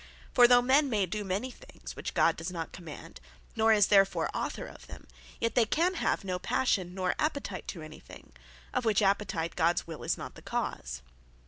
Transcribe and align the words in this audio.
For 0.33 0.47
though 0.47 0.63
men 0.63 0.89
may 0.89 1.05
do 1.05 1.23
many 1.23 1.51
things, 1.51 1.95
which 1.95 2.15
God 2.15 2.35
does 2.35 2.49
not 2.49 2.71
command, 2.71 3.21
nor 3.55 3.71
is 3.71 3.85
therefore 3.85 4.31
Author 4.35 4.65
of 4.65 4.87
them; 4.87 5.05
yet 5.39 5.53
they 5.53 5.63
can 5.67 5.93
have 5.93 6.23
no 6.23 6.39
passion, 6.39 6.95
nor 6.95 7.13
appetite 7.19 7.67
to 7.67 7.83
any 7.83 7.99
thing, 7.99 8.31
of 8.73 8.83
which 8.83 9.03
appetite 9.03 9.55
Gods 9.55 9.85
will 9.85 10.01
is 10.01 10.17
not 10.17 10.33
the 10.33 10.41
cause. 10.41 11.03